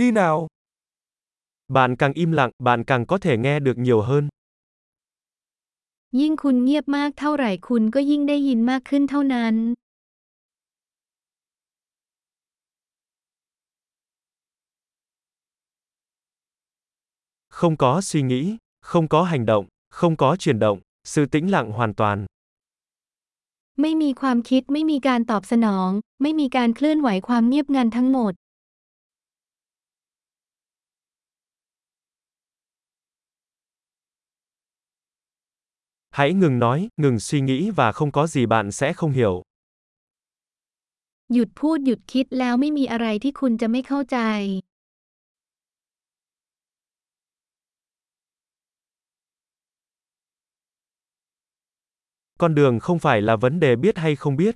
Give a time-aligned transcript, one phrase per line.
[0.00, 0.47] đi nào.
[1.67, 4.29] Bạn càng im lặng, bạn càng có thể nghe được nhiều hơn.
[6.19, 9.55] ยิ่งคุณเงียบมากเท่าไหร่คุณก็ยิ่งได้ยินมากขึ้นเท่านั้น
[17.57, 21.67] Không có suy nghĩ, không có hành động, không có chuyển động, sự tĩnh lặng
[21.77, 22.17] hoàn toàn.
[23.81, 25.89] ไม่มีความคิดไม่มีการตอบสนอง
[26.21, 28.33] ไม่มีการเคลื่อนไหวความเงียบงันทั้งหมด
[36.10, 39.42] Hãy ngừng nói, ngừng suy nghĩ và không có gì bạn sẽ không hiểu.
[41.34, 44.18] หยุดพูดหยุดคิดแล้วไม่มีอะไรที่คุณจะไม่เข้าใจ
[52.38, 54.54] Con đường không phải là vấn đề biết hay không biết.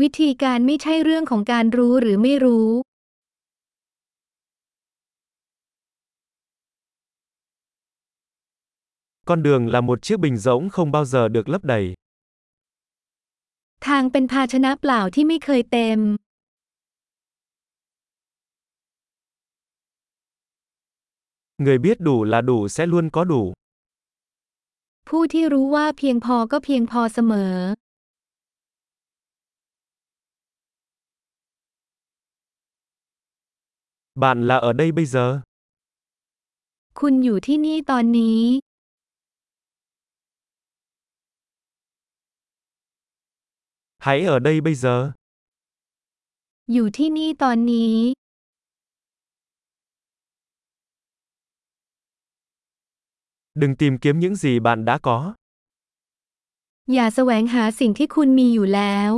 [0.00, 2.68] วิธีการไม่ใช่เรื่องของการรู้หรือไม่รู้
[9.28, 11.94] Con đường là một chiếc bình rỗng không bao giờ được lấp đầy.
[13.86, 15.98] ทางเป็นภาชนะเปล่าที่ไม่เคยเต็ม
[21.58, 23.42] Người biết đủ là đủ sẽ luôn có đủ.
[25.08, 27.54] ผู้ที่รู้ว่าเพียงพอก็เพียงพอเสมอ
[34.22, 35.26] Bạn là ở đây bây giờ.
[37.00, 38.40] คุณอยู่ที่นี่ตอนนี้
[43.98, 45.12] Hãy ở đây bây giờ.
[46.72, 47.96] อยู่ที่นี่ตอนนี้
[53.54, 55.34] Đừng tìm kiếm những gì bạn đã có.
[56.92, 59.12] อย่าแสวงหาสิ่งที่คุณมีอยู่แล้ว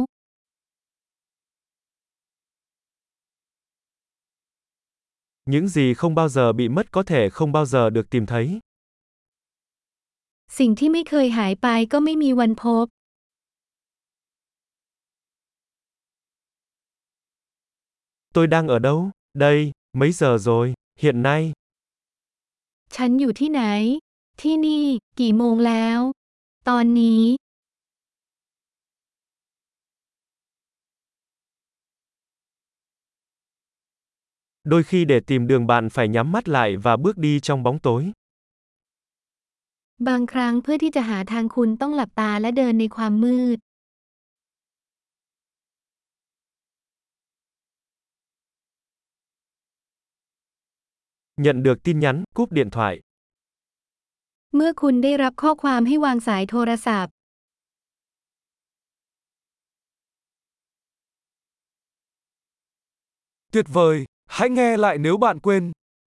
[5.52, 8.60] Những gì không bao giờ bị mất có thể không bao giờ được tìm thấy.
[10.58, 12.86] สิ่งที่ไม่เคยหายไปก็ไม่มีวันพบ
[18.34, 19.10] Tôi đang ở đâu?
[19.34, 20.74] Đây, mấy giờ rồi?
[21.00, 21.52] Hiện nay.
[22.94, 23.62] ฉันอยู่ที่ไหน
[24.40, 24.84] ที่นี่
[25.20, 25.98] กี่โมงแล้ว
[26.68, 27.22] ตอนนี้
[34.72, 37.78] Đôi khi để tìm đường bạn phải nhắm mắt lại và bước đi trong bóng
[37.78, 38.02] tối.
[40.08, 43.58] บางครั้งเพื่อที่จะหาทางคุณต้องหลับตาและเดินในความมืด
[51.40, 53.00] Nhận được tin nhắn, cúp điện thoại.
[54.54, 57.12] เมื่อคุณได้รับข้อความให้วางสายโทรศัพท์
[63.52, 65.72] Tuyệt vời, hãy nghe lại nếu bạn quên.